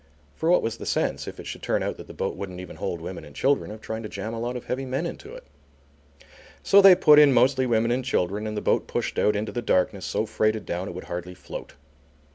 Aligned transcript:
For 0.35 0.49
what 0.49 0.63
was 0.63 0.77
the 0.77 0.87
sense, 0.87 1.27
if 1.27 1.39
it 1.39 1.45
should 1.45 1.61
turn 1.61 1.83
out 1.83 1.97
that 1.97 2.07
the 2.07 2.13
boat 2.15 2.35
wouldn't 2.35 2.59
even 2.59 2.77
hold 2.77 3.01
women 3.01 3.23
and 3.23 3.35
children, 3.35 3.69
of 3.69 3.81
trying 3.81 4.01
to 4.01 4.09
jam 4.09 4.33
a 4.33 4.39
lot 4.39 4.55
of 4.55 4.65
heavy 4.65 4.83
men 4.83 5.05
into 5.05 5.35
it? 5.35 5.43
So 6.63 6.81
they 6.81 6.95
put 6.95 7.19
in 7.19 7.33
mostly 7.33 7.67
women 7.67 7.91
and 7.91 8.03
children 8.03 8.47
and 8.47 8.57
the 8.57 8.61
boat 8.61 8.87
pushed 8.87 9.19
out 9.19 9.35
into 9.35 9.51
the 9.51 9.61
darkness 9.61 10.03
so 10.07 10.25
freighted 10.25 10.65
down 10.65 10.87
it 10.87 10.95
would 10.95 11.03
hardly 11.03 11.35
float. 11.35 11.75